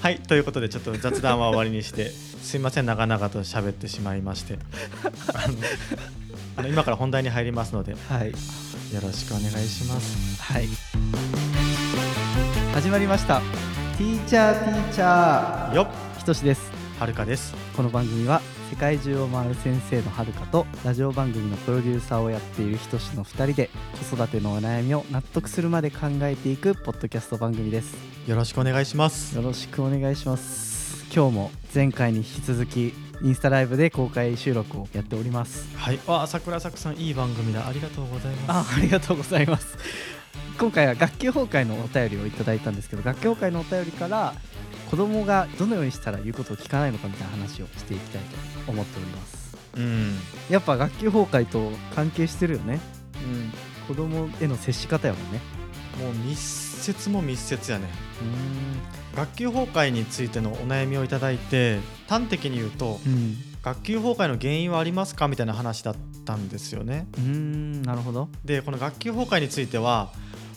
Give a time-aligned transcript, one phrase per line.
[0.00, 4.58] はいということでちょっと雑談は終わりにしてすいません長々と喋ってしまいまして。
[6.56, 8.32] あの今から本題に入りますのでよはい。
[8.32, 10.42] ろしくお願いします。
[10.42, 10.66] はい。
[12.74, 13.40] 始まりました。
[13.96, 15.88] ティーチャーティーチャーよっ。
[16.18, 16.70] ひとしです。
[16.98, 17.54] はるかです。
[17.76, 18.40] この番組は
[18.70, 23.70] 世界中を回る先生のはるかとラジオ番組のプロデューサーをやっているひとしの2人で
[24.08, 29.34] 子育てのお悩みを納得するまで考えていくポッドキャスト番組ですよろしくお願いします。
[29.34, 31.06] よろしくお願いします。
[31.10, 35.74] 今日も前回に引き続きインスタライブで公開収録をやっております。
[35.74, 36.00] はい。
[36.06, 37.66] あ桜作さんいい番組だ。
[37.66, 38.74] ありがとうございます。
[38.74, 39.78] あありがとうございます。
[40.58, 44.34] 今回は学級崩壊のお便りをいただいたんですけど学級崩壊のお便りから
[44.90, 48.22] 子供がどのようにしたら言うことを聞かないのかみたいな話をしていきたい
[48.66, 49.56] と思っております。
[49.74, 50.16] うん。
[50.50, 52.78] やっぱ学級崩壊と関係してるよね。
[53.24, 53.52] うん。
[53.88, 55.40] 子供への接し方やもんね
[55.98, 57.86] もう密接も密接やね。
[59.14, 63.36] う学級崩壊についてのお悩みをいただいて端的に言うとうん。
[63.60, 67.08] 学級崩壊の原因はありますかみたいな話だったんですよね。
[67.18, 68.28] うーんなるほど。
[68.44, 70.10] でこの学級崩壊については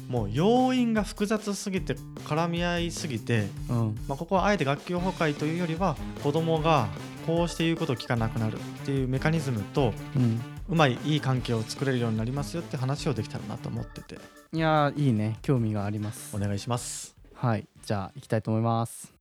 [0.07, 3.97] もう要因が複雑すぎて絡み合いすぎて、うん。
[4.07, 6.87] まあ、ここはあえて学級崩壊というよりは子供が
[7.25, 10.39] こうして言うことを聞かなくなるっていうメカニズムとうん。
[10.69, 14.17] うまいいい関係を作れるようになりますよって話をできたらなと思ってて
[14.53, 15.37] いやーいいね。
[15.41, 16.35] 興味があります。
[16.35, 17.15] お願いします。
[17.33, 17.67] はい。
[17.85, 19.13] じゃあ行きたいと思います。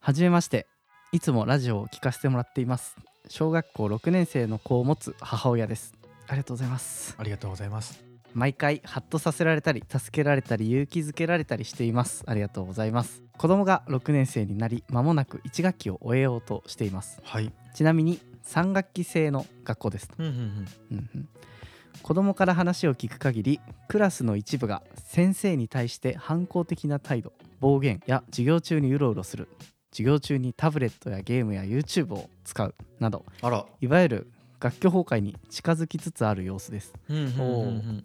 [0.00, 0.66] はじめまして。
[1.12, 2.96] いつもラジオを聞かせてもらっています。
[3.28, 5.94] 小学校6年生の子を持つ母親です。
[6.28, 7.14] ありがとうございます。
[7.18, 8.07] ありがとうございます
[8.38, 12.22] 毎回ハッとさせられたり助けられたり勇気づけられたりしています。
[12.24, 13.24] ありがとうございます。
[13.36, 17.20] 子供が6年生になり間もなく1学期を終えようとしています。
[17.24, 17.52] はい。
[17.74, 20.08] ちなみに3学期制の学校です。
[20.16, 20.68] うんうんうん。
[20.92, 21.28] うんうん。
[22.00, 29.48] 子供から話を聞く限りクラスの一部が先生に対して反抗的な態度暴言や授業中にうろうろする。
[29.90, 32.72] 授業中にタブレットやゲームや YouTube を使う。
[33.00, 33.66] などあら。
[33.80, 34.30] いわゆる
[34.60, 36.94] 学級崩壊に近づきつつある様子です。
[37.08, 37.34] うんうんうんう
[37.80, 38.04] ん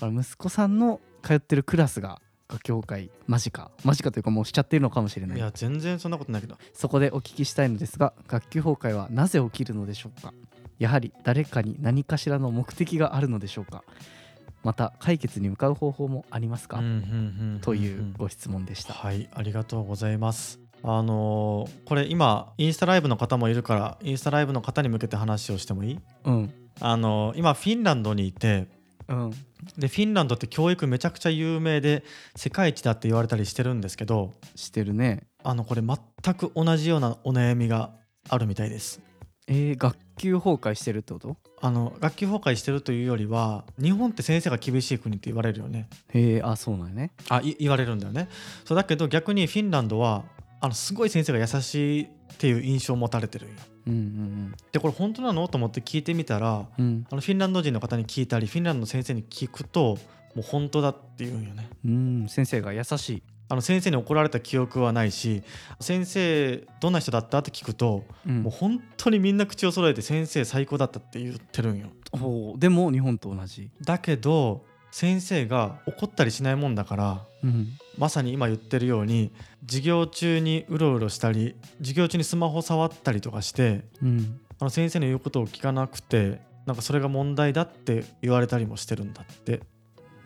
[0.00, 5.38] だから息子さんの通ってるクラスが学級崩壊間近間近というかもうしちゃってるのかもしれない。
[5.38, 6.56] いや全然そんなことないけど。
[6.72, 10.32] そこでお聞きしたいのですが学級崩壊はなぜ起きるのでしょうか。
[10.78, 13.84] やはり誰かに何かしらの目的があるのでしょうか。
[14.62, 16.82] また解決に向かう方法もありますか、
[17.62, 20.60] というご質問でした、はいありがとうございます。
[20.82, 26.00] あのーこれ今インスタライブの方もいるからインスタライブの方に向けて話をしてもいい？
[26.24, 26.52] うん。
[26.80, 28.68] あのー今フィンランドにいて
[29.10, 29.30] うん。
[29.76, 32.02] でフィンランドって教育めちゃくちゃ有名で
[32.34, 35.26] 世界一だって言われたりしてるんですけどしてるね。
[35.42, 37.90] あのこれ全く同じようなお悩みが
[38.28, 39.00] あるみたいです。
[39.46, 41.36] えー、学級崩壊してるってこと？
[41.60, 45.88] あの学級崩壊してるというよりは日本って先生が厳しい国って言われるよね。
[46.14, 47.10] へえあそうなんやね。
[47.28, 48.28] あい言われるんだよね。
[48.64, 50.24] そうだけど逆にフィンランドは
[50.60, 55.48] あのすごい先生が優しいっていう印象を持たれてるんようんうんでこれ本当なの？
[55.48, 56.84] と思って聞いてみたらうん。
[56.84, 59.98] うんあのフィンランド人の方に聞いたりフィンランドの先生に聞くと
[60.34, 61.68] もう本当だって言うんよね。
[61.84, 62.26] うん。
[62.28, 63.22] 先生が優しい。
[63.48, 65.42] あの先生に怒られた記憶はないし
[65.80, 67.38] 先生どんな人だった？
[67.38, 68.42] って聞くと、うん。
[68.44, 71.88] もう本当にみんな口を揃えて先生最高だったって言ってるんよ。
[72.58, 73.70] でも日本と同じ。
[73.82, 77.68] だけど先生が怒ったりしないもんだからうん。
[77.98, 79.32] まさに今言ってるように
[79.66, 84.40] 授業中にうろうろしたり授業中にスマホ触ったりとかしてうん。
[84.58, 89.60] あの先生の言うことを聞かなくてなんかそれが問題だって言われたりもしてるんだって。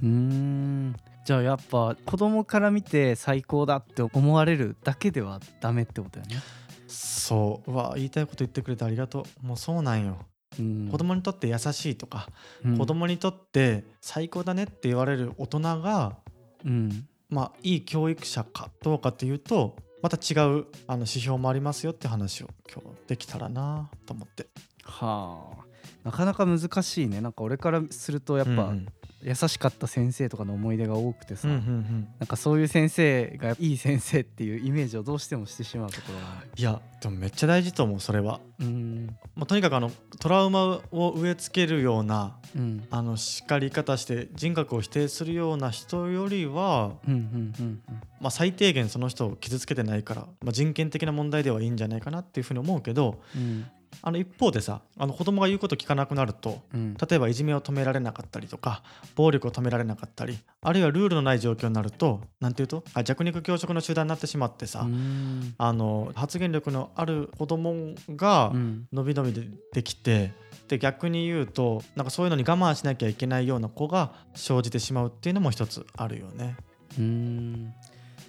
[0.03, 0.97] うーん。
[1.25, 6.43] じゃあやっぱ子供から見て最高だって思われるだけではダメってことだよね。
[6.87, 7.71] そう。
[7.71, 9.47] うわ言いたいこと言ってくれてありがとう。
[9.47, 10.19] もうそうなんよ、
[10.59, 12.29] うん、子供にとって優しいとか、
[12.65, 12.79] うん。
[12.79, 16.17] 子供にとって最高だねって言われる大人が
[16.65, 17.07] うん。
[17.31, 24.47] まあいい教育者かどうかっていうとまた違うあの指標もありますよって話を今日できたらなと思って。
[24.85, 25.65] はあ。
[26.05, 27.21] なかなか難しいね。
[27.21, 28.87] なんか俺からするとやっぱ、うんうん
[29.25, 32.09] 優しかった先生とかの思い出が多くてさ、うんうんうん。
[32.19, 39.07] なんかそういう先生がいい先生っていうイメージをどうしてもしてしまうところがいやでもめっちゃ大事と思うそれは、うん。
[39.35, 39.91] まあ、とにかくあの
[40.21, 42.87] トラウマを植え付けるようなうん。
[42.91, 47.83] あの叱り方して人格を否定するような人よりは、うんうんうん。
[48.21, 53.67] まあ、最低限その人を傷つけてないから、まあ、人権的な問題ではいいんじゃないかなっていうふうに思うけどうん
[54.03, 56.95] あの一方でさあの子供が言うこと聞かなくなるとうん。
[56.95, 58.83] 例えばいじめを止められなかったりとか
[59.15, 65.55] 暴力を止められなかったりあるいはルールのない状況になると何て言うとあ弱肉強食の集団になってしまってさ、うん。
[65.59, 68.89] あの発言力のある子供がうん。
[68.93, 70.33] 伸び伸びでできて
[70.69, 76.57] で逆に言うとなんかそういうのに我慢しなきゃいけないような子が生じてしまうっていうのも一つあるよね。
[76.99, 77.75] うーん。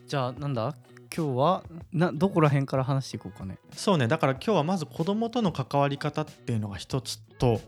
[0.08, 0.76] じゃあなんだ？
[1.16, 1.64] 今日は
[1.94, 3.58] などこら辺から話していこうかね。
[3.74, 4.08] そうね。
[4.08, 7.62] だから今日はまず子供との関わり方っていうのが一つと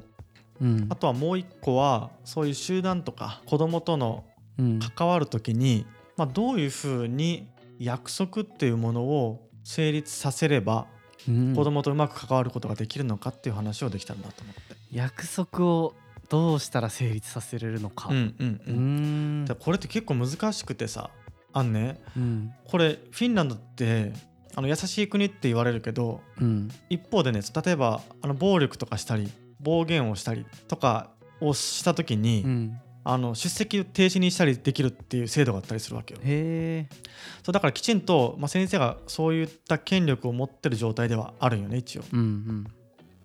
[0.60, 0.88] うん。
[0.90, 4.26] あとはもう一個はそういう集団とか子供との
[4.60, 4.80] うん。
[4.80, 5.86] 関わる時に、
[6.18, 7.48] まあ、どういうふうに
[7.80, 10.88] 約束っていうものを成立させれば
[11.30, 11.56] うん。
[11.56, 14.62] 子供とうまく関わることができるのかっていう話をできたらなと思って。
[14.92, 15.94] 約束を
[16.28, 18.10] どうしたら成立させれるのか。
[18.10, 19.58] うんうんうーうん。
[19.58, 21.10] これって結構難しくてさ
[21.54, 22.00] あんね。
[22.16, 22.54] うん。
[22.66, 24.14] これフィンランドって
[24.56, 26.70] あの優しい国って言われるけどうん。
[26.90, 31.12] 一方でね例えばあの暴力とかしたり暴言をしたりとか
[31.42, 32.82] をした時に、うん。
[33.10, 36.20] あの出席停止にしたりできるっていう制度があったりするわけよ。
[36.22, 36.96] へえ。
[37.42, 42.04] そうだからきちんと、まあ、先生がそういった権力を持ってる状態ではあるよね一応。
[42.12, 42.64] うんうん。
[42.66, 42.72] だ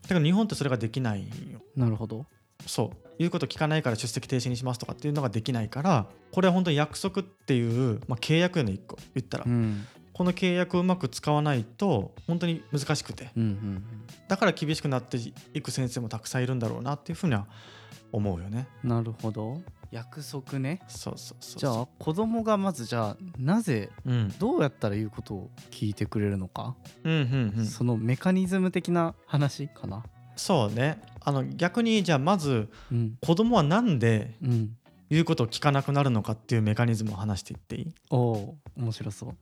[0.07, 1.61] けど日本ってそれができないよ。
[1.75, 2.27] なるほど
[2.67, 9.87] そう言うこと聞かないから出席停止にしますとかっていうのができないからこれは本当に約束っていう、まあ、契約への一個言ったら、うん。
[10.13, 13.31] この契約をうまく使わないと本当に難しくて。
[13.37, 13.85] うんうん
[14.29, 15.19] だから厳しくなって
[15.53, 17.47] いく先生もたくさんいるんだろうなっていうふうには
[18.13, 18.67] 思うよね。
[18.83, 19.61] うんなるほど。
[19.91, 20.81] 約束ね。
[20.89, 21.61] そうそうそう。
[21.61, 24.35] じゃあ子供がまずじゃあなぜうん。
[24.39, 26.75] どうやったら言うことを聞いてくれるのか、
[27.05, 27.67] うんうんうん。
[27.67, 30.03] そのメカニズム的な話かな
[30.37, 31.01] そうね。
[31.25, 33.17] あの逆にじゃあまずうん。
[33.21, 34.77] 子供はなんでうん。
[35.11, 37.95] 言うことを聞かなくなるのかっていうメカニズムを話していっていい？
[38.11, 39.35] おお面白そう。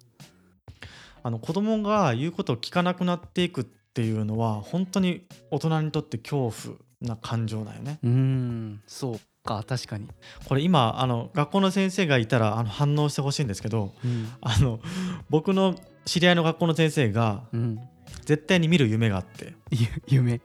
[1.22, 7.98] あの子供が言うことを聞かなくなっていくっていうのは本当に大人にとって恐怖な感情だよね。
[8.02, 10.08] うーんそうか確かに。
[10.46, 14.28] これ今あの学校の先生がいたらあの反応してほしいんですけどうん。
[14.40, 14.80] あの
[15.28, 17.78] 僕の知り合いの学校の先生がうん。
[18.24, 19.54] 絶対に見る夢があって。
[19.70, 19.86] ゆ
[20.18, 20.40] 夢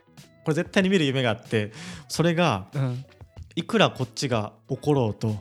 [0.45, 1.73] これ絶対に見る夢があって
[2.07, 3.05] それがうん。
[3.57, 5.35] いくらこっちが怒ろうと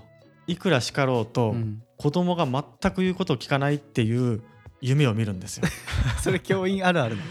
[0.47, 1.83] いくら叱ろうと、うん。
[1.97, 4.43] 子供が全く言うことを聞かないっていう
[4.81, 5.67] 夢を見るんですよ。
[6.23, 7.23] それ教員あるあるな。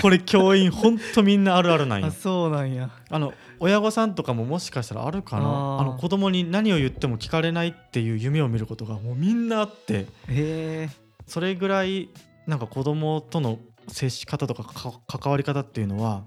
[0.00, 2.06] これ教員ほんとみんなあるあるなんよ。
[2.06, 2.10] あ。
[2.10, 2.90] そうなんや。
[3.10, 5.42] あの親御さんとかももしかしたらあるかな。
[5.42, 5.80] あー。
[5.80, 9.94] あの子供に何を言っても聞かれないっていう夢を見ることがもうみんなあって。
[10.02, 10.88] へえ。
[11.26, 12.10] それぐらい
[12.46, 16.24] なんか子供との接し方とかか関わり方っていうのは、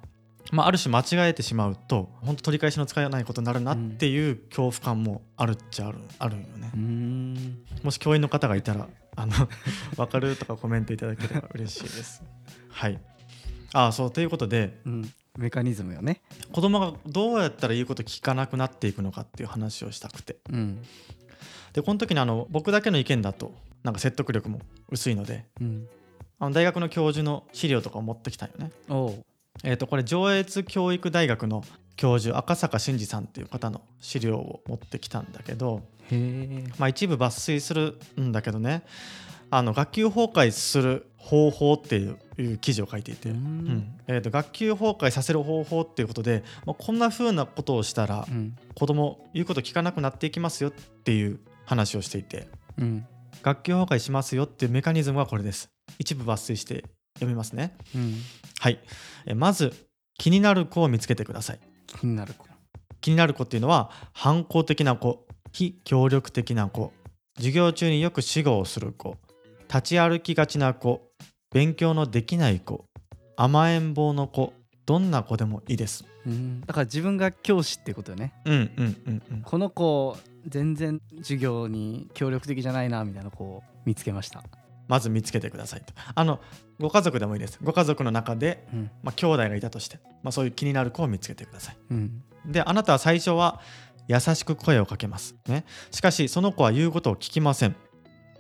[0.51, 6.71] まあ、ある種間違えてしまうと本当取り返しのつかないことになるなっていう恐怖感もあるっちゃあるあるよね。
[7.83, 9.33] もし教員の方がいたらあの
[9.97, 12.23] 分かるとかコメントいただければ嬉しいです。
[12.69, 12.99] はい。
[13.73, 15.13] あそうということでうん。
[15.38, 16.21] メカニズムよね。
[16.51, 20.38] 子供がどうやったら言うこと聞かなくなっていくのかっていう話をしたくて。
[20.50, 20.81] うん。
[21.73, 23.53] でこの時にあの僕だけの意見だと
[23.83, 25.88] なんか説得力も薄いのでうん。
[26.39, 28.71] あの大学の教授の資料とかを持ってきたよね。
[29.63, 31.63] えー、とこれ上越教育大学の
[31.95, 35.81] 教授赤坂真嗣さんっていう方の資料を持ってきたんだけど、
[36.77, 38.83] まあ、一部抜粋するんだけどね
[39.50, 44.00] あの学級崩壊する方法っていう記事を書いていて、ううんん。
[44.07, 48.56] えー、と学級崩壊させる方法っていうことで、まあ、こんな風なことをしたらうん。
[48.75, 53.06] 子供言うこと聞かなくなっていきますよっていう話をしていてうん。
[53.42, 55.69] 学級崩壊しますよっていうメカニズムはこれです。
[56.00, 56.86] 一部抜粋して
[57.17, 57.75] 読みますね。
[57.95, 58.15] うん。
[58.59, 58.79] はい。
[59.25, 59.73] えまず
[60.17, 61.59] 気になる子を見つけてください。
[61.87, 62.45] 気になる子。
[63.01, 66.91] 気になる子っていうのは反抗的な子非協力的な子
[67.38, 69.17] 授業中によく死後をする子
[69.69, 71.12] 立ち歩きがちな子
[71.53, 72.86] 勉強のできない子
[73.36, 74.53] 甘えん坊の子
[74.86, 76.05] どんな子でもいいです。
[76.25, 76.62] うん。
[76.62, 78.33] だから自分が教師ってことよね。
[78.45, 79.41] うんうんうんうん。
[79.41, 84.43] この子全然授業に協力的じゃないなみたいな子を見つけました
[84.88, 85.94] まず見つけてくださいと。
[86.15, 86.39] あの
[86.79, 87.60] ご家族でもいいです。
[87.62, 88.91] ご家族の中で、うん。
[89.03, 91.77] まあ、兄弟がいたとして、まあ、そういう気になる子を見つけてください。
[91.91, 92.24] うん。
[92.46, 93.62] であなたは最初は
[94.08, 95.36] 優しく声をかけます。
[95.48, 95.65] ね。
[95.91, 97.75] しかしその子は言うことを聞きません。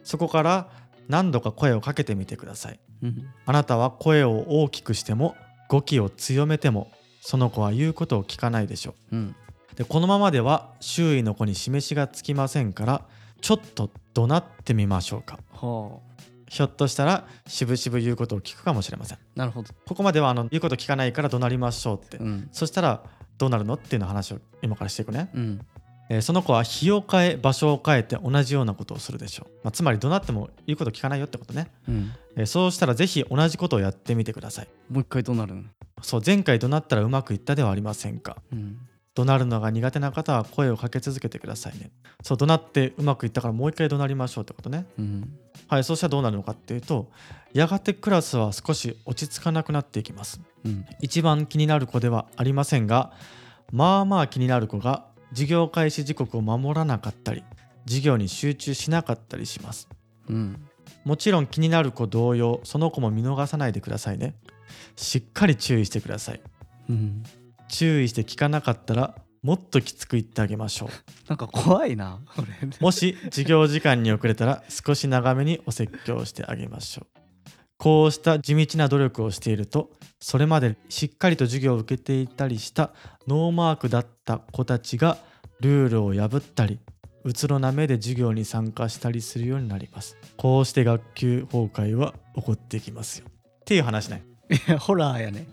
[0.03, 0.69] そこから
[1.07, 2.79] 何度か声をかけてみてください。
[3.03, 3.27] うん。
[3.45, 5.35] あなたは声を大きくしても
[5.67, 9.15] 語気を強めてもその子は言うことを聞かないでしょう。
[9.15, 9.35] ん。
[9.73, 13.01] うでこのままでは周囲の子に示しがつきませんから
[13.41, 15.39] ちょっと怒鳴ってみましょうか。
[15.53, 15.99] は
[16.47, 19.17] ひょっとしたらしぶしぶ言うことを聞くかもしれません。
[19.17, 19.73] あなるほど。
[19.85, 22.49] ここまではあの言うこと聞かないから怒鳴りましょうって、うん。
[22.51, 23.03] そしたら
[23.37, 25.29] どうなるのっていうの話を今からしていくね。
[25.33, 25.65] うん。
[26.09, 32.11] えーその子は日を変え場所を変えて同じようなことをするでしょう、まあ、つまり怒鳴っても言うこと聞かないよってことね、うん。
[32.37, 34.67] えーそうしたらぜひ同じことをやってみてください。
[34.89, 35.69] もう一回どうなるん
[36.01, 38.37] そう前回怒鳴ったらうまくいったではありませんか。
[38.53, 38.77] うん。
[39.15, 41.91] 怒鳴るのが苦手な方は声をかけ続けてくださいね。
[42.23, 44.85] そう怒鳴ってうまくいったからもう一回怒鳴りましょうってことね。
[44.97, 47.09] うんはいそうしたらどうなるのかっていうと
[47.53, 50.41] やがてクラスは少し落ち着かなくなっていきます。
[50.63, 50.85] ううん。
[51.01, 53.11] 一番気になる子ではありませんが
[53.71, 57.43] まあまあ気になる子が授業開始時刻を守らなかったり
[57.85, 59.89] 授業に集中しなかったりします。
[60.29, 60.67] うん。
[61.03, 64.35] もちろん気になる子同様その子も見逃さないでくださいね。
[64.95, 66.41] しっかり注意してください。
[66.89, 67.23] うん。
[67.67, 70.89] 注意して聞かなかったらもっときつく言ってあげましょ
[71.27, 72.47] なんか怖いなこれ。
[72.47, 77.19] うもし授業時間に遅れたら少し長めにお説教してあげましょう。
[77.77, 82.91] こうした地道な努力をしているとそれまでしっかりと授業を受けていたりした
[83.27, 85.17] ノーマークだった子たちが
[85.59, 86.79] ルールを破ったり
[87.23, 90.17] うつろな目で授業に参加したりするようになります。
[90.37, 93.27] こうして学級崩壊は起こってきますよ。
[93.27, 95.47] っていう話ねい やホラーやね。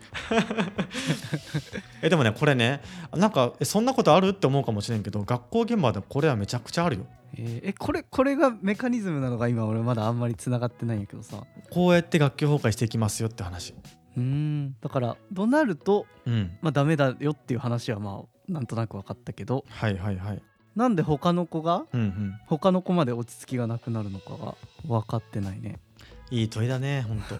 [2.02, 2.80] えでもねこれね
[3.12, 7.06] なんかえそんなことあるって思うかもしれんけど学校現場でこれはめちゃくちゃあるよ。
[7.36, 11.42] えーえこれこれがメカニズムなのが今俺まだあんまりつながってないんやけどさ。
[11.70, 13.74] こうやって学級崩壊していきますよって話。
[14.16, 14.76] うーん。
[14.80, 16.56] だからとなるとうん。
[16.62, 19.64] まあダメだよっていう話はまあなんとなく分かったけど。
[19.68, 20.42] はいはいはい。
[20.76, 22.34] なんで他の子がうんうん。
[22.46, 24.54] 他の子まで落ち着きがなくなるのかが
[24.86, 25.80] 分かってないね。
[26.30, 27.36] いい問いだねほんと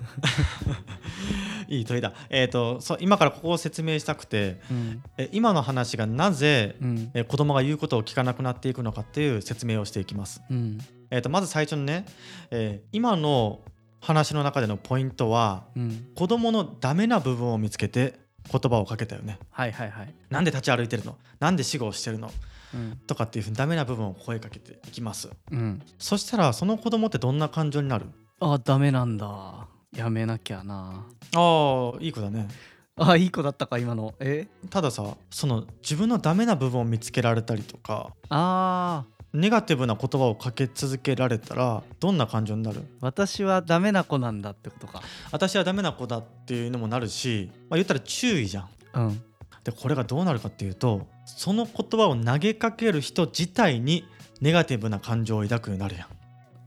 [1.69, 2.13] いい問いだ。
[2.31, 5.03] えっ、とそう今からここを説明したくてうん。
[5.17, 7.11] え今の話がなぜうん。
[7.15, 10.79] え子供が言うことを聞かなくなっていくのかっていう説明をしていきます、うん。
[11.11, 12.07] えー、とまず最初にね、
[12.51, 13.61] えー今の
[14.01, 16.07] 話の中でのポイントはうん。
[16.15, 18.19] 子供のダメな部分を見つけて
[18.53, 19.39] 言葉をかけたよね。
[19.51, 20.15] はいはいはい。
[20.29, 21.17] なんで立ち歩いてるの？
[21.41, 22.31] なんで死後をしてるの？
[22.75, 22.99] うん。
[23.07, 25.31] とかっていうふうにダメな部分を声かけていきます。
[25.51, 25.81] うん。
[25.99, 28.05] そしたらその子供ってどんな感情になる？
[28.41, 31.07] あダメなんだやめなきゃな。
[31.37, 32.49] ああいい子だね。
[32.97, 34.15] あいい子だったか今の。
[34.21, 34.47] え？
[34.71, 39.15] たださその自分のダメな部分を見つけられたりとかあー。
[39.37, 42.85] ネガティブな言葉をかけ続けられたらどんな感情になる？
[43.01, 45.03] 私はダメな子なんだってことか。
[45.33, 48.69] 私はダメな子だっていうのもなるし、まあ、言ったら注意じゃん。
[48.95, 49.23] うん。
[49.65, 54.05] でこれがどうなるかっていうとその言葉を投げかける人自体に
[54.41, 56.07] ネガティブな感情を抱くようになるやん。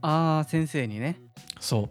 [0.02, 1.22] あー先生にね。
[1.58, 1.82] そう。
[1.82, 1.88] も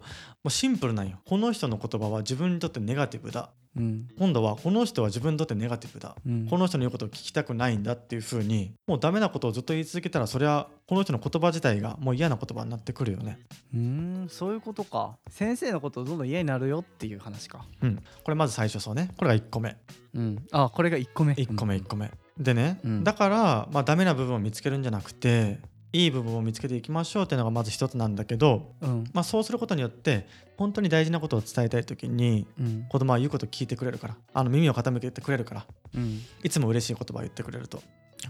[0.48, 1.18] うシンプルなんよ。
[1.26, 3.50] この人の言葉は自分にとってネガティブだ。
[3.76, 4.08] うん。
[4.18, 6.16] 今度はこの人は自分にとってネガティブだ。
[6.26, 6.46] うん。
[6.48, 13.38] この人の言うことを聞きたくないんだっていう風にもうダメなことをずっと言い続けたらそれはこの人の言葉自体がもう嫌な言葉になってくるよね。
[13.72, 15.16] うーんそういうことか。
[15.30, 17.64] 先生のことをどんどん嫌になるよっていう話か。
[17.82, 17.96] うん。
[17.96, 19.10] これまず最初そうね。
[19.16, 19.76] これが1個目。
[20.14, 20.46] うん。
[20.52, 21.34] あこれが1個目。
[21.34, 22.10] 1個目1個目。
[22.38, 23.04] でね、うん。
[23.04, 25.60] だからまあダメな部分を見つけるんじゃなくて
[25.92, 29.04] いい部分を見つけていきましょうっていうのがまず一つなんだけど、うん。
[29.14, 30.26] まあ、そうすることによって
[30.58, 32.86] 本当に大事なことを伝えたい時にうん。
[32.88, 36.20] 子供は言うことを聞いてくれるからあの耳を傾けてくれるからうん。
[36.42, 37.82] いつも嬉しい言葉を言ってくれると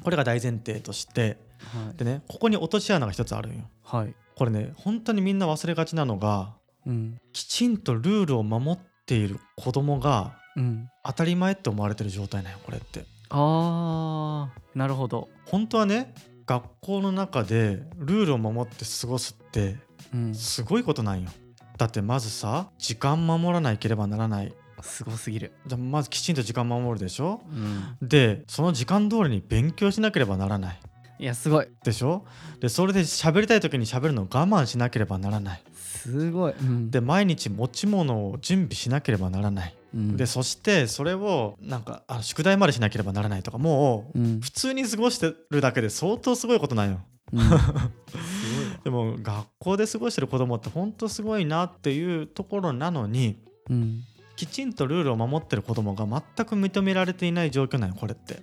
[0.04, 1.96] これが大前提としてはい。
[1.96, 3.64] でねここに落とし穴が一つあるんよ。
[3.82, 4.14] はい。
[4.36, 6.54] これね本当にみんな忘れがちなのが
[6.86, 7.18] うん。
[7.32, 10.88] きちんとルールを守っている子供がうん。
[11.04, 13.04] 当たり前って思われてる状態なんよこれって。
[13.30, 15.28] あーなるほど。
[15.46, 16.14] 本当はね
[16.48, 19.76] 学校の中でルールを守って過ごすって
[20.12, 20.34] うん。
[20.34, 21.30] すごいことなんよ。
[21.76, 24.54] だってまずさ時間守らなければならない。
[24.80, 25.52] すごすぎる。
[25.66, 27.42] じゃあまずきちんと時間守るでしょ？
[28.00, 28.08] うん。
[28.08, 30.80] でその時間通りに勉強しなければならない。
[31.18, 31.68] いやすごい。
[31.84, 32.24] でしょ？
[32.60, 35.62] でそれで喋りたい時に喋るのを我慢しなければならない。
[35.74, 40.16] すごい、うん、で毎日持ち物を準備しなければならないうん。
[40.16, 44.40] でそしてそれをなんかあ宿題までしなければならないとかもううん。
[44.40, 47.00] 普通に過ごしてるだけで相当すごいことなんよ。
[47.32, 47.40] うん、
[48.84, 54.02] でも学校で過ごしてる子供ってほんとすごいなっていうところなのにうん。
[54.36, 58.42] きちんとルールを守ってる子供が全く認められていない状況なんよこれって。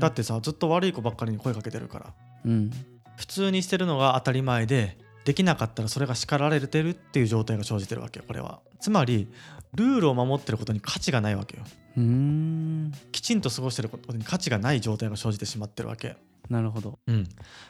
[0.00, 2.14] だってさずっと悪い子ばっかりに声かけてるから。
[2.44, 2.70] うん。
[3.16, 8.60] 普通にしてるのが当たり前でできなかったらそれが叱られてるっていう状態が生じてるわけよこれは。
[8.80, 9.28] つまり
[9.74, 11.64] ルールを守ってることに価値がないわけよ。
[11.96, 12.92] うーん。
[13.12, 16.16] きちんと過ごしてることに価値がない状態が生じてしまってるわけ。
[16.48, 16.98] なるほど。
[17.06, 17.24] うん、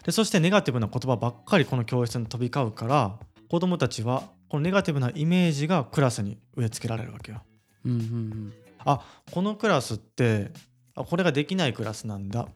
[0.05, 3.19] でそしてネガティブな言葉ばっかりこの教室に飛び交うから
[3.51, 7.43] 子どもたちはこのネガティブなイメージがクラスに植え付けられるわけよ。
[7.85, 8.53] うんうん。
[8.85, 9.01] あ
[9.33, 10.53] このクラスって
[10.95, 12.47] あこれができないクラスなんだ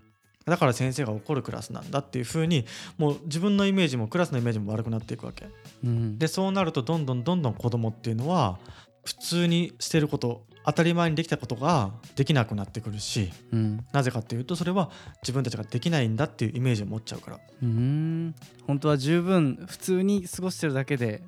[0.46, 2.64] だから先生が怒るクラスなんだっていう風に
[2.98, 5.46] もう自分のイメージもクラスのイメージも悪くなっていくわけ。
[5.84, 8.58] うんうんでそうなるとどんどんどんどん子供っていうのは
[9.04, 14.90] 普通にしてること当たり前にできたことができなくなってくるしうんなぜかっていうとそれは
[15.22, 17.36] 自分たちができないんだっていうイメージを持っちゃうから。
[17.62, 18.34] うーん
[18.66, 21.22] 本当は十分普通に過ごしてるだけで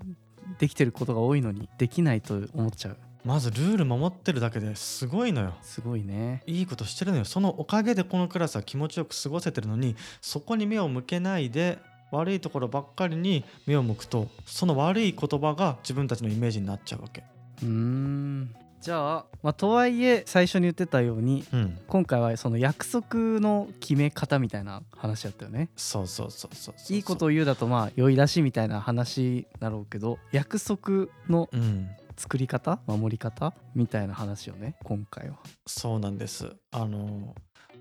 [0.59, 5.55] できてることが多いのにできないと思っちゃうまずルール守ってるだけですごいのよ。
[5.63, 6.43] すごいね。
[6.47, 7.25] いいことしてるのよ。
[7.25, 11.79] そのおかげでこのクラスは気持ちよく過ごせてるのにそこに目を向けないで
[12.11, 17.25] 悪いところばっかりに目を向くとその悪い言葉が自分たちのイメージになっちゃうわけ。
[17.63, 18.55] うーん。
[18.83, 21.79] じゃあ、まあ、とはいえ最初に言ってたようにうん。
[21.89, 25.71] 今回はその約束の決め方みたいな話だったよね。
[25.77, 32.81] そうそうそうそうそういいことを言うだとまあ酔い出しみたいな話だろうけど約束のうん作り方？
[32.87, 33.53] 守り方？
[33.75, 35.37] みたいな話よね今回は。
[35.67, 36.51] そうなんです。
[36.73, 37.35] あの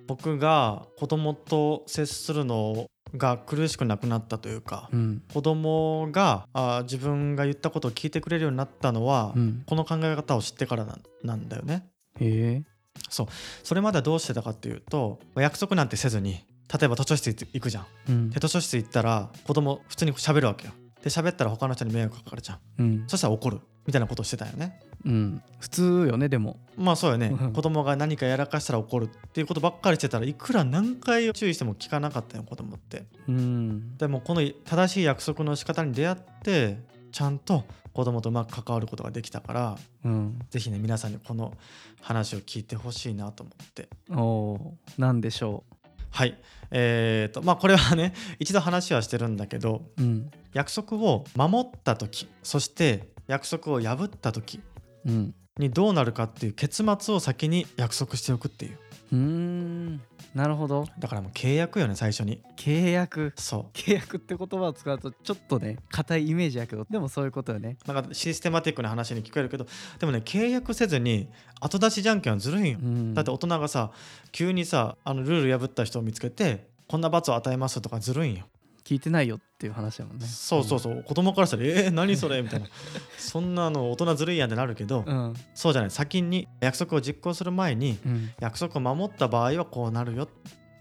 [0.07, 5.23] 僕が子供と接するのが苦しくなくなったというか、うん。
[5.33, 9.63] 子供があ自分が言ったことを聞いてくれるようになったのは、うん。
[9.65, 10.85] この考え方を知ってから
[11.23, 11.85] なんだよね。
[12.19, 12.63] へえ。
[13.09, 17.85] それまではどうしてたかっていうと約束なんてせずに例えば図書室行くじゃん。
[18.09, 18.29] うん。
[18.29, 20.73] で図書室行ったら子供普通に喋るわけよ。
[21.01, 22.59] で喋ったら他の人に迷惑かかるじゃん。
[22.79, 23.03] うん。
[23.07, 24.79] そしたら怒るみたいなことをしてたよね。
[25.05, 25.41] うん。
[25.59, 26.57] 普通よねでも。
[26.77, 27.27] まあそうよね。
[27.27, 27.53] うん。
[27.53, 33.05] 子供が何かやらかしたら怒るっていうことばっかりしてたらいくら何回注意しても聞かなかったよ子供って。
[33.27, 33.97] うん。
[33.97, 36.77] でもこの正しい約束の仕方に出会って
[37.11, 40.39] ちゃんと子供とうまく関わることができたからうん。
[40.49, 41.53] ぜひね皆さんにこの
[42.01, 43.89] 話を聞いてほしいなと思って。
[44.09, 45.65] おおーなんでしょ
[46.11, 46.39] はい。
[46.71, 50.31] えー、とまあこれはね一度話はしてるんだけどううん。
[50.53, 54.61] 約束を守った時そして約束を破った時
[55.05, 55.35] うん。
[55.59, 58.77] にどうなるかっていう結末を先に約束しておくっていう。
[59.11, 60.01] うーん。
[60.33, 60.87] なるほど。
[60.97, 62.41] だからもう契約よね最初に。
[62.57, 63.33] 契約？
[63.37, 67.77] そ契約って言葉を使うとちょっとね硬いイメージやけどでもそういうことよね。
[67.87, 69.67] うなんかシステマティックな話に聞こえるけど
[69.99, 72.79] でもね契約せずに後出しじゃんけんはずるいんよ。
[72.81, 73.13] うん。
[73.13, 73.91] だって大人がさ
[74.31, 78.45] 急にさあのルール破った人を見つけてこんな罰を与えますとかずるいんよ
[78.85, 80.25] 聞いてないよっていう話やもんね。
[80.25, 82.67] そうそうそう、子供からしたら「えー、何それ?」みたいな。
[83.17, 85.33] そんなの大人ずるいやんってなるけど、うん。
[85.53, 85.91] そうじゃない。
[85.91, 88.31] 先に約束を実行する前にうん。
[88.39, 90.27] 約束を守った場合はこうなるよ。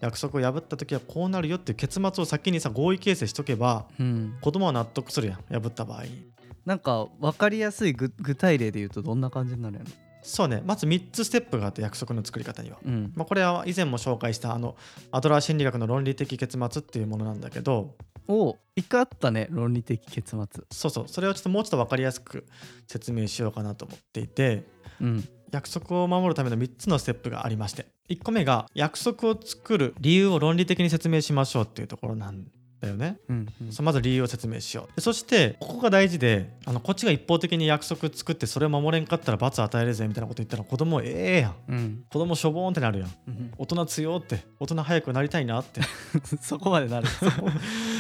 [0.00, 4.34] 約束を破った時はこうなるよっていう結末を先にさ合意形成しとけばうん。
[4.40, 5.60] 子供は納得するやん。
[5.62, 6.26] 破った場合に。
[6.66, 9.90] なんか分かりやすい具具体例で言うとどんな感じになるやろ？
[10.22, 10.62] そうね。
[10.64, 13.12] まず3つステップがあって約束の作り方には、うん。
[13.16, 14.76] まあ、これは以前も紹介したあの
[15.10, 17.96] アドラー心理学の論理的結末っていうものなんだけど
[18.28, 20.64] お一回あったね論理的結末。
[20.70, 21.04] そうそう。
[21.08, 22.46] それをちょっともうちょっと分かりやすく
[22.86, 24.64] 説明しようかなと思っていて
[25.00, 25.28] うん。
[25.50, 27.86] 約束を守るための3つのステップがありまして。
[28.08, 32.46] 1個目が約束を作る理由を論理的に説明しましょうっていうところなん
[32.82, 33.16] だよね。
[33.28, 33.72] うんうん。
[33.72, 34.96] そうまず理由を説明しよう。
[34.96, 41.54] でそしてここが大事であのこっちが一方的に約束作ってそれを守れんかったら罰与えるぜみたいなこと言ったら子供ええやん。
[41.68, 42.04] うん。
[42.10, 43.08] 子供しょぼーんってなるやん。
[43.28, 45.80] うん大人強って大人早くなりたいなって。
[46.42, 47.06] そこまでなる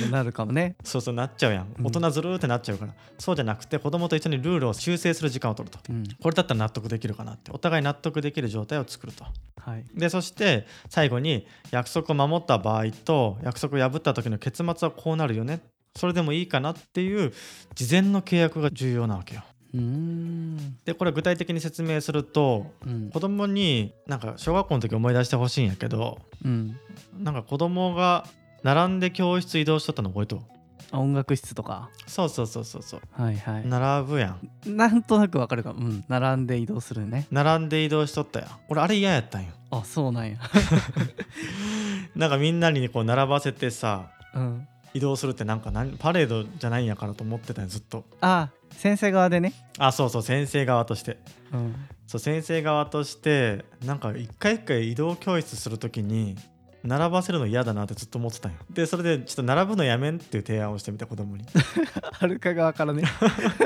[0.02, 0.76] そこまでなるかもね。
[0.84, 1.74] そうそうなっちゃうやん。
[1.78, 1.86] うん。
[1.86, 5.80] 大人ずるーってなっちゃうから、そうじゃなくて子供と一緒にルールを修正する時間を取ると。
[5.90, 6.04] うん。
[6.22, 7.50] これだったら納得できるかなって。
[7.52, 9.24] お互い納得できる状態を作ると。
[9.64, 9.84] はい。
[9.94, 15.60] でそして最後に約束を守った場合と約束を破った時の結末はこうなるよね。
[15.96, 17.32] それでもいいかなっていう
[17.74, 19.42] 事前の契約が重要なわけよ。
[19.74, 20.78] うーん。
[20.84, 23.10] でこれ具体的に説明するとうん。
[23.10, 26.76] 子供になんか小学校の時思い出してほしいんやけどうん。
[27.18, 28.26] なんか子供が
[28.62, 30.42] 並んで教室移動しとったの覚えとる？
[30.90, 31.90] あ音楽室とか？
[32.06, 33.00] そうそうそうそうそう。
[33.12, 33.66] はいはい。
[33.66, 34.76] 並ぶやん。
[34.76, 35.86] なんとなくわかるかも。
[35.86, 37.26] うん並んで移動するね。
[37.30, 38.48] 並んで移動しとったやん。
[38.68, 39.52] 俺あれ嫌やったんよ。
[39.70, 40.36] あそうなんや。
[42.14, 44.68] なんかみんなにこう並ばせてさうん。
[44.94, 48.04] 移動するってなんか何パレードじゃないんやからと思ってたよずっと。
[48.20, 49.54] あ先生側でね。
[49.78, 51.18] あそうそう先生側として。
[51.52, 51.74] うん。
[52.06, 56.36] そう先生側としてなんか一回一回移動教室するときに
[56.84, 58.58] 並ばせるの嫌だなってずっと思ってたんよ。
[58.70, 61.44] でそれでちょっと並ぶのやめんっていう提案をしてみた子供に。
[62.12, 63.04] はるか側からね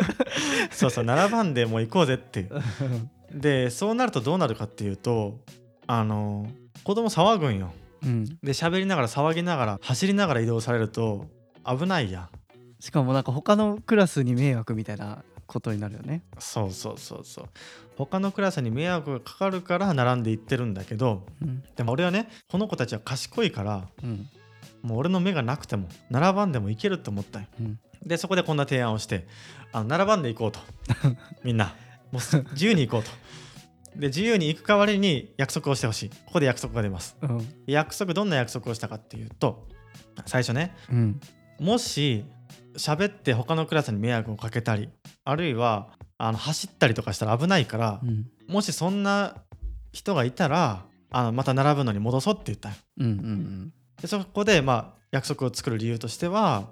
[0.70, 2.40] そうそう並ばんでもう行こうぜって。
[2.40, 2.50] いう
[3.32, 5.40] でそうなるとどうなるかっていうと
[5.86, 6.46] あの
[6.84, 7.72] 子供騒ぐんよ。
[8.04, 8.24] うん。
[8.24, 11.26] で喋りながら騒ぎながら走りながら移動されると
[11.64, 12.20] 危ないや。
[12.22, 12.28] ん
[12.80, 16.22] しかもなんか他のクラスに迷惑みたいなことになるよね。
[16.38, 17.48] そうそうそうそう。
[17.96, 21.62] 他のクラスに迷惑がかかるから並んで行ってるんだけどうん。
[21.76, 24.28] でも俺はねこの子たちは賢いからうん。
[24.82, 27.48] もう俺の目がなくても並ばんでもいけるって思ったんよ。
[27.60, 27.78] うん。
[28.04, 29.26] でそこでこんな提案をして
[29.72, 30.60] あの並ばんで行こうと。
[31.42, 31.74] みんな。
[32.12, 33.10] もうす自由に行こうと。
[33.98, 36.10] で自由に行く代わりに約束をしてほしい。
[36.10, 37.16] ここで約束が出ます。
[37.22, 37.64] うん。
[37.66, 39.66] 約束どんな約束をしたかっていうと
[40.26, 40.74] 最初ね。
[40.90, 41.20] うん。
[41.58, 42.24] もし
[42.76, 44.88] 喋って他のクラスに迷惑をかけたり
[45.24, 48.26] あるいはあの走ったりとかしたら危ないからうん。
[48.48, 49.36] もしそんな
[49.92, 52.78] 人がいたらあのまた並ぶのに戻そうって言ったんよ。
[52.98, 56.68] うんうんでそこでまあ約束を作る理由としては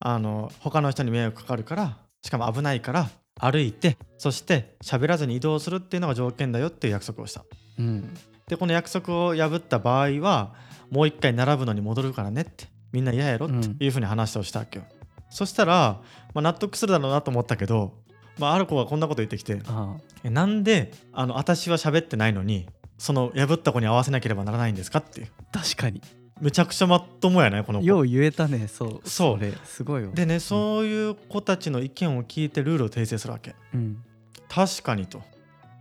[0.00, 7.44] あの他の人に迷惑かかるからしかも危ないから歩いてそして喋らずに移動するっていうのが条件だよっていう約束をした。
[7.78, 8.14] うん。
[8.48, 10.54] でこの約束を破った場合は
[10.90, 14.84] もう一回並ぶのに戻るからねってみんな嫌やろっていうふうに話をしたわけよ、
[15.30, 16.00] そしたら、
[16.34, 17.92] まあ、納得するだろうなと思ったけど
[18.38, 25.28] まあ、ある子がこんなこと言ってきてあえなんであの私は喋ってないのにその破った子に合わせなければならないんですかっていう。
[25.52, 26.00] あ確かに。
[26.40, 27.84] めちゃくちゃまっともやねこの子。
[27.84, 29.08] よう言えたねそう。
[29.08, 29.40] そう。
[29.40, 33.54] れすごいよでねそういう子たちの意見を聞いてルールを訂正するわけ。
[33.74, 34.02] うん。
[34.48, 35.22] 確かにと。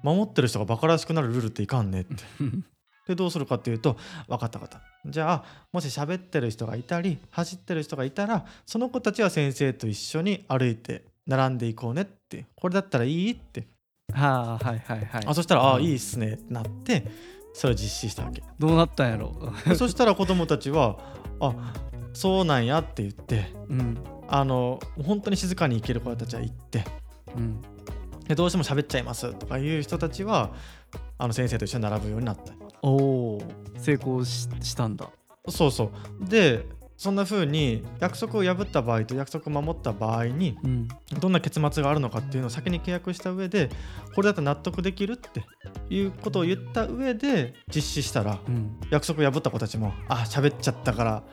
[0.01, 2.15] 守ってる人がバカらしくなるルールっていかんねって
[3.07, 5.09] でどうするかっていうと分かった分かった。
[5.09, 12.45] じゃあもし喋ってる人がいたり走ってる人がいたらその子たちは先生と一緒に歩いて並んでいこうねって。
[12.55, 13.67] これだったらいいって。
[14.13, 15.23] はあはいはいはい。
[15.25, 17.05] あそしたら「ああうんいいっすね」ってなって
[17.53, 18.43] それを実施したわけ。
[18.59, 19.33] どうなったんやろ。
[19.67, 20.97] で そしたら子供たちは
[21.39, 21.73] 「あ
[22.13, 23.97] そうなんや」って言ってうん。
[24.29, 26.85] あの本当に静かに生きる子たちは行って
[27.35, 27.61] うん。
[28.27, 30.51] でどうしても喋っちゃいますとかいう人たちは
[31.17, 33.41] あの先生と一緒に並ぶようになったおお
[33.77, 35.09] 成功ししたんだ。
[35.49, 35.85] そうそ
[36.21, 36.29] う。
[36.29, 36.65] で
[36.95, 40.87] そんな風に約束を破った場合と約束を守った場合にうん。
[41.19, 43.69] どんな結末があるのかっていうのを先に契約した上で
[44.15, 45.43] これだと納得できるって
[45.89, 48.79] いうことを言った上で実施したらうん。
[48.89, 51.23] 約束を破った子たちもあ喋っちゃったから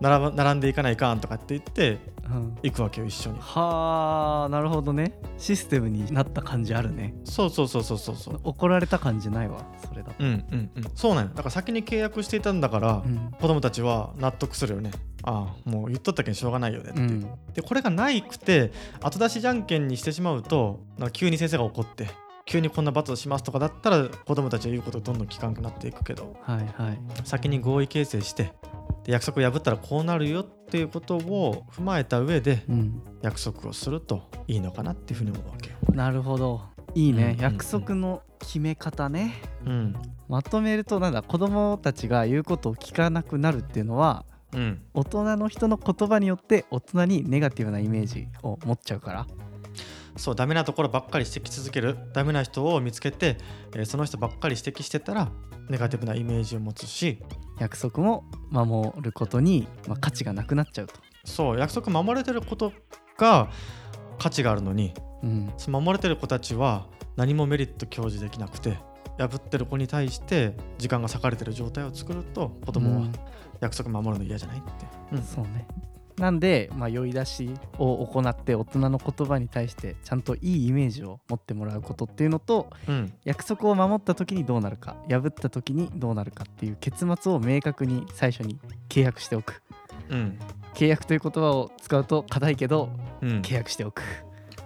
[0.00, 1.98] 並んでいかないかんとかって言って
[2.30, 2.58] うん。
[2.62, 3.38] 行くわけよ一緒に。
[3.40, 5.18] はあなるほどね。
[5.38, 7.14] システムになった感じあるね。
[7.24, 8.40] そうそうそうそうそうそう。
[8.44, 10.14] 怒られた感じないわそれだと。
[10.18, 10.84] うんうんうん。
[10.94, 11.30] そうなんよ。
[11.30, 13.32] だから先に契約していたんだから、うん。
[13.40, 14.90] 子供たちは納得するよね。
[15.24, 17.20] ああもう言っとったけんしょうがないよねって、うん。
[17.54, 22.08] でこれがないくて後出しじゃんけんにしてしまうとなんか急に先生が怒って
[22.46, 26.36] 急にこんな罰をしますとかだったら子供たちは言うことどんどん聞かなくなっていくけど。
[26.42, 26.98] はいはい。
[27.24, 28.52] 先に合意形成してで
[29.12, 33.02] 約束を破ったらこうなるよっていうことを踏まえた上でうん。
[33.22, 35.76] 約束をするといいのかなっていうふうに思うわけよ。
[35.92, 36.60] なるほど。
[36.94, 37.40] いいね、うんうんうん。
[37.40, 39.42] 約束の決め方ね。
[39.64, 39.96] うん。
[40.28, 49.26] まとめるとなんだ子供たちが言うことを聞かなくなるっていうのはうん、大人の人の言葉によって大人にネガティブなイメージを持っちゃうから。
[50.16, 51.96] そうダメなところばっかり指摘続ける。
[52.12, 53.36] ダメな人を見つけて、
[53.74, 55.30] えーその人ばっかり指摘してたら
[55.68, 57.18] ネガティブなイメージを持つし
[57.58, 60.94] 約束も守ることに、まあ、価値がなくなっちゃうと、
[61.24, 62.72] そう約束守れてること
[63.16, 63.48] が
[64.18, 68.78] 価値があるのにうん、守れてる子たちは何もメリット享受できなくて
[69.18, 73.12] 破ってる子に対して時間が割かれてる状態を作ると子供はうん。
[73.60, 74.68] 約束守るの嫌じゃないって、
[75.12, 75.22] うん。
[75.22, 75.66] そうね
[76.18, 83.12] なんで、まあ、酔い出しを行って大人の言葉に対してちゃんといいイメージを持ってもらうことっていうのとうん。
[83.24, 89.62] 約束を守った時にどうなるか破った時にどうなるかっていう結末を明確に最初に契約しておく。
[90.08, 90.38] うん。
[90.74, 92.90] 契約という言葉を使うと硬いけど
[93.22, 93.42] うん。
[93.42, 94.02] 契約しておく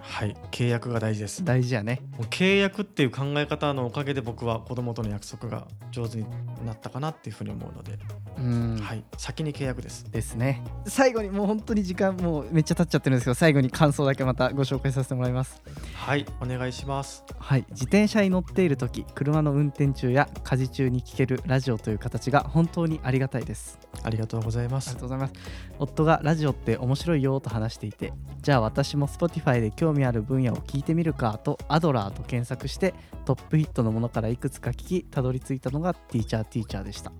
[0.05, 1.45] はい契約が大事です。
[1.45, 2.01] 大事やね。
[2.17, 6.25] もう契約っていう考え方のおかげで僕は子供との約束が上手に
[6.65, 7.97] なったかなっていうふうに思うので、
[8.37, 8.77] うん。
[8.77, 10.11] はい先に契約です。
[10.11, 10.61] ですね。
[10.85, 15.61] 最後にもう本当に時間もうめっちゃ経っちゃってるんですけど最後に感想だけまたご紹介させてもらいます。
[15.95, 17.23] はいお願いします。
[17.39, 23.79] はい自転車に乗っている時車の運転中や家事中に聞けるラジオという形が本当にありがたいです。
[24.03, 25.33] ありがとうございまありすがとうございます。
[25.79, 28.11] 夫がラジオって面白いよと話していて
[28.41, 32.93] じゃあ私も Spotify で興味ある分野を聞いてみるかとアドラーと検索して
[33.25, 37.11] トップヒットのものからいくつか聞きたどり着いたのがティーチャーティーチャーでした。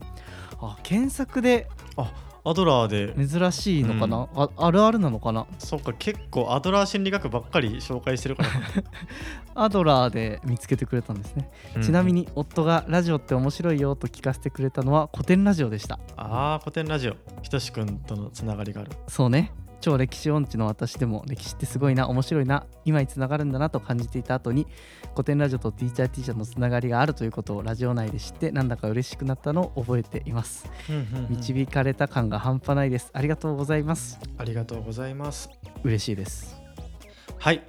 [0.59, 1.67] あ検索で
[2.45, 3.27] アドラーで。
[3.27, 5.45] 珍しいのかな、ああるあるなのかな？
[5.59, 8.49] そっか結構アドラー心理学ばっかり紹介してるから。
[8.49, 8.57] か
[9.55, 15.99] アドラーで見つけてくれたんですね、なちなみに夫がラジオって面白いよと聞かせてくれたのは古典ラジオでした。
[16.17, 17.15] ああ古典ラジオ。
[17.43, 18.91] ひとしくんとのつながりがある。
[19.07, 19.53] そうね
[19.83, 22.65] 超歴史音痴の私でも歴史ってすごいな面白いな。
[22.85, 24.65] 今につながるんだなと感じていた後に
[25.11, 30.71] 古典ラジオとティーチャーティーチャーのつながりがあるということをラジオ内で知ってなんだか嬉しくなったのを覚えています。
[31.29, 33.09] 導かれた感が半端ないです。
[33.11, 34.21] ありがとうございます。
[34.37, 35.49] ありがとうございます。
[35.83, 36.55] 嬉しいです。
[37.37, 37.61] はい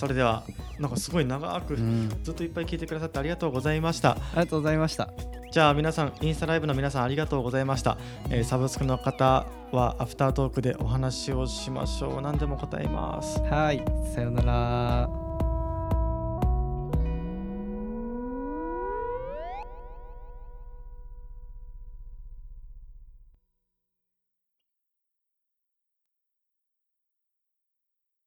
[0.00, 0.44] それでは
[0.78, 2.08] なんかすごい長くうん。
[2.24, 4.12] ずっといっぱい聞いてくださってありがとうございました。
[4.12, 5.10] ありがとうございました。
[5.52, 7.98] じゃあ皆さんインスタライブの皆さんありがとうございました、
[8.30, 12.22] えーサブスクの方はアフタートークでお話をしましょう。
[12.22, 13.40] 何でも答えます。
[13.42, 13.84] はい
[14.14, 15.19] さようなら